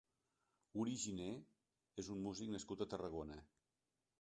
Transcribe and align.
Uri 0.83 0.95
Giné 1.03 1.27
és 2.05 2.09
un 2.15 2.25
músic 2.29 2.53
nascut 2.55 2.85
a 2.87 2.89
Tarragona. 2.95 3.39